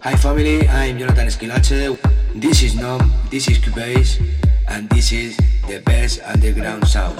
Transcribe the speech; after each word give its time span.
Hi 0.00 0.14
family, 0.14 0.68
I'm 0.68 0.96
Jonathan 0.96 1.26
Esquilache. 1.26 1.98
This 2.32 2.62
is 2.62 2.76
Nom, 2.76 3.12
this 3.30 3.48
is 3.48 3.58
Cubase, 3.58 4.22
and 4.68 4.88
this 4.90 5.10
is 5.10 5.36
the 5.66 5.80
best 5.80 6.20
underground 6.22 6.86
sound. 6.86 7.18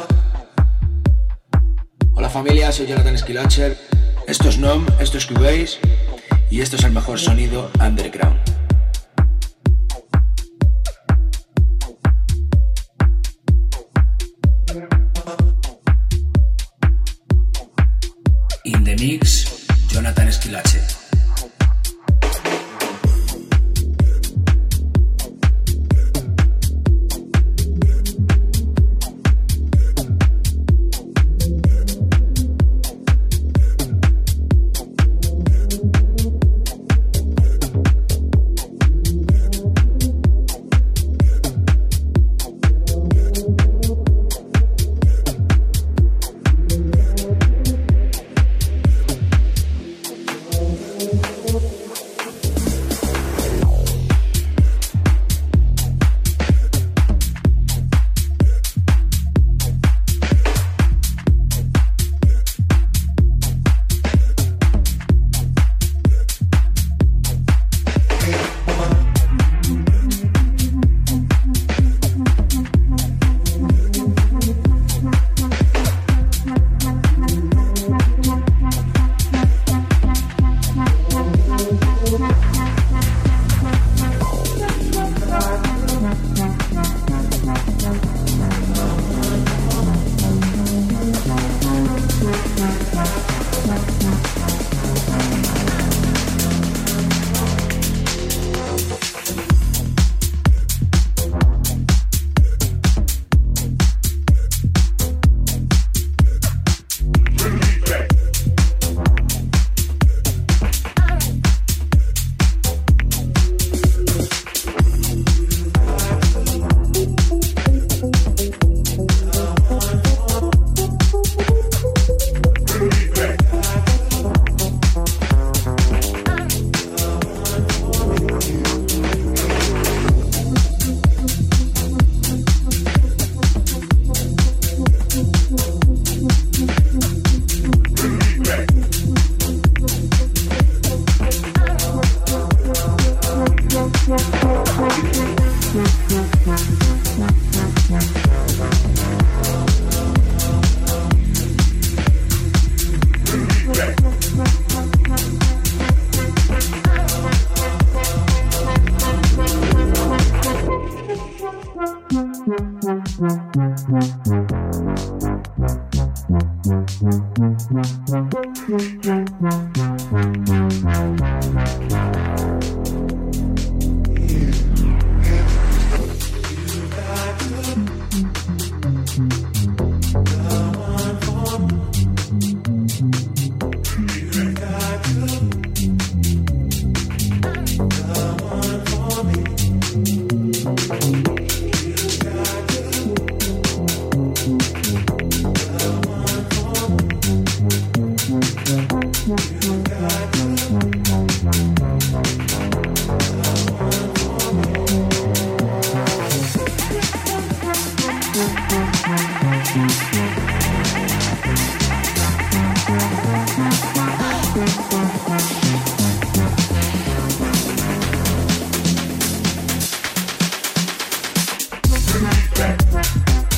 Hola 2.15 2.31
familia, 2.31 2.71
soy 2.71 2.87
Jonathan 2.87 3.15
Esquilache. 3.15 3.77
Esto 4.29 4.49
es 4.49 4.59
Nom, 4.59 4.87
esto 5.01 5.19
es 5.19 5.27
Cubase, 5.27 5.81
y 6.51 6.61
esto 6.61 6.77
es 6.77 6.85
el 6.85 6.93
mejor 6.93 7.19
sonido 7.19 7.69
underground. 7.81 8.39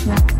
Thank 0.03 0.40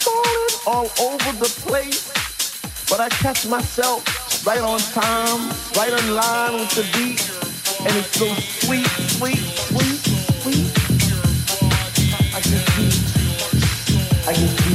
falling 0.00 0.52
all 0.66 0.88
over 1.06 1.32
the 1.38 1.50
place. 1.64 2.10
But 2.88 3.00
I 3.00 3.08
catch 3.08 3.46
myself 3.46 4.04
right 4.46 4.60
on 4.60 4.80
time, 4.80 5.50
right 5.76 5.92
in 5.92 6.14
line 6.14 6.54
with 6.54 6.70
the 6.74 6.82
beat. 6.96 7.20
And 7.86 7.96
it's 7.96 8.12
so 8.18 8.26
sweet, 8.64 8.86
sweet, 9.16 9.38
sweet, 9.68 10.00
sweet. 10.42 10.72
I 12.34 12.40
get 12.40 12.66
deep. 12.76 12.94
I 14.28 14.32
get 14.32 14.56
deep. 14.64 14.71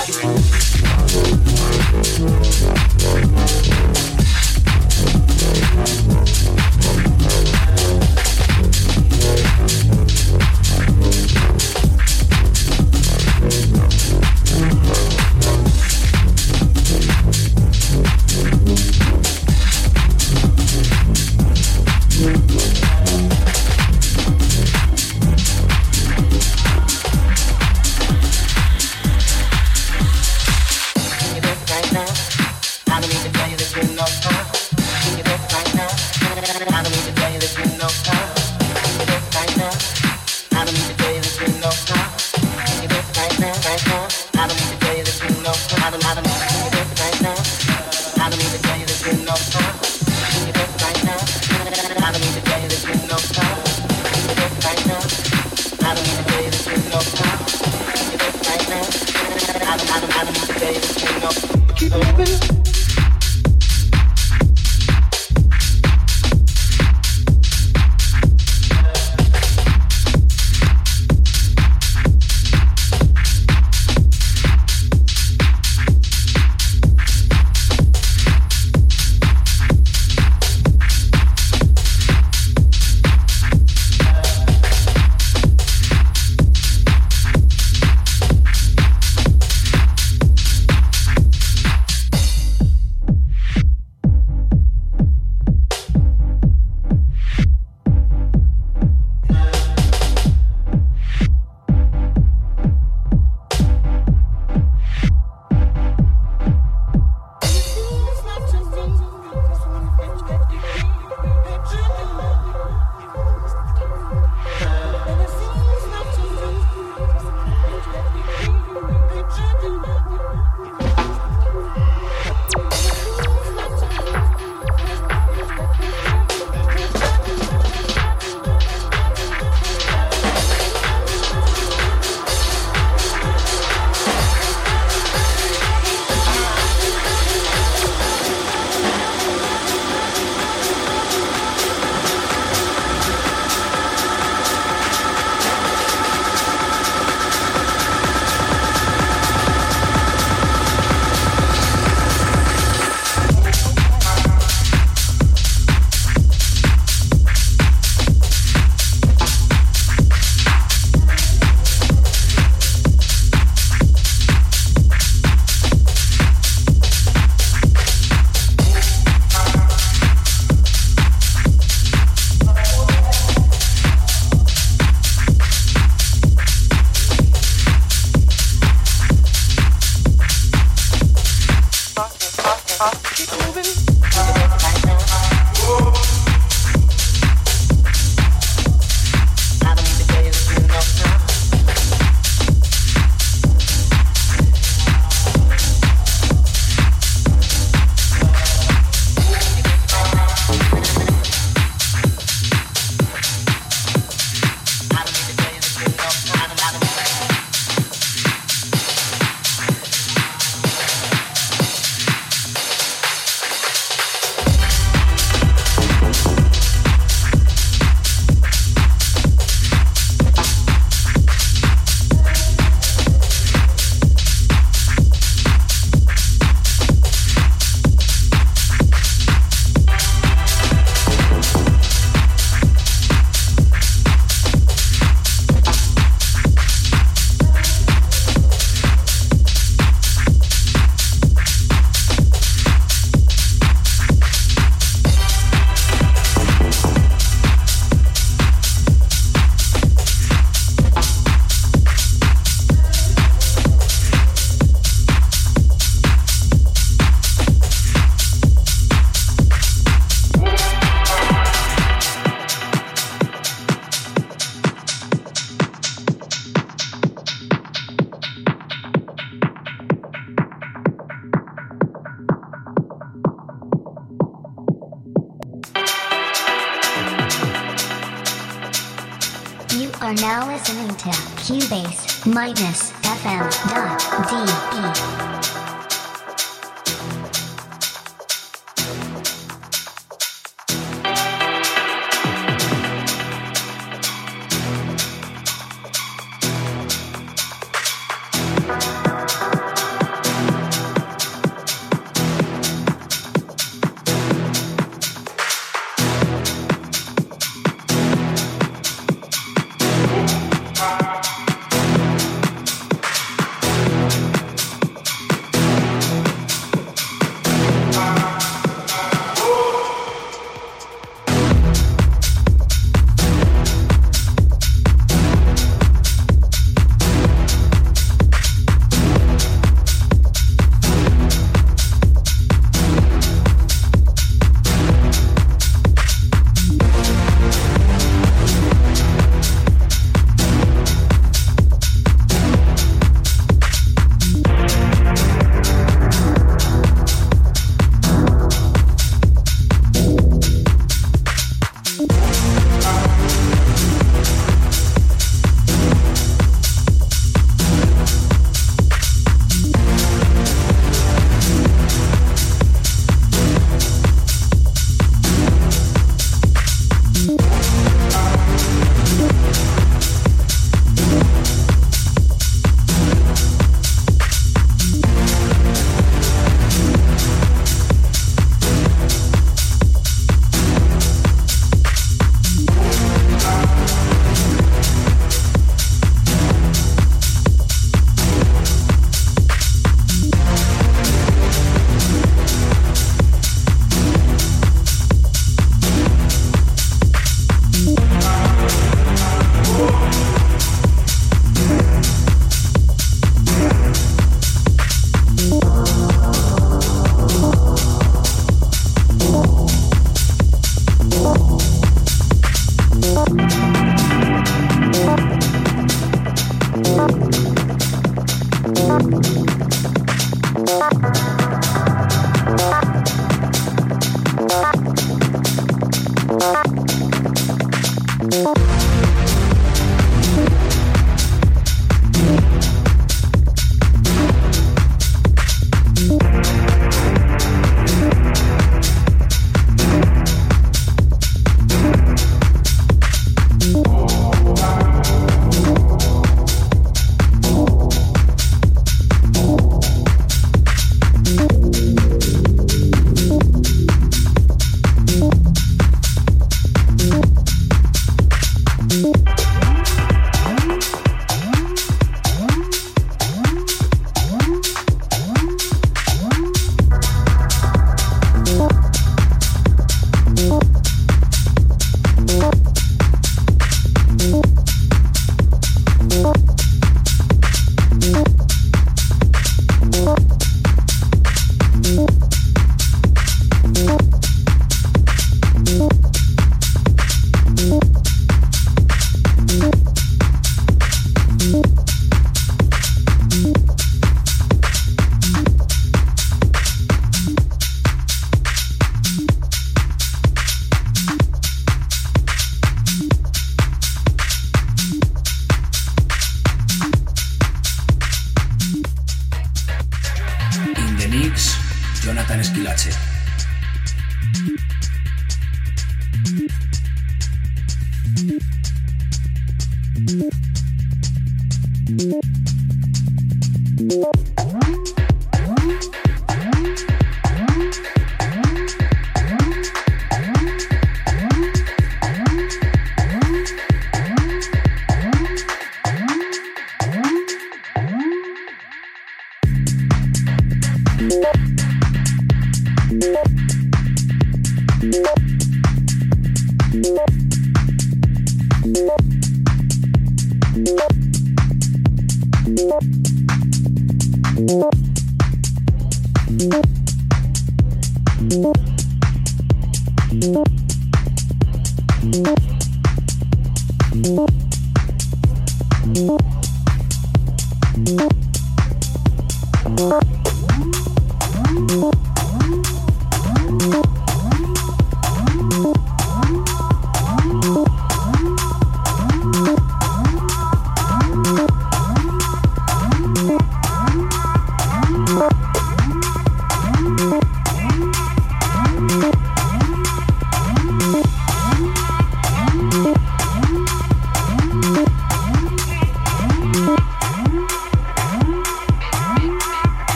accurate. 0.00 0.40